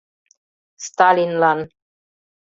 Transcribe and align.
СТАЛИНЛАН 0.85 1.59